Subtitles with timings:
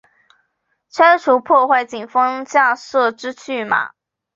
[0.89, 3.91] 拆除破坏警方架设之拒马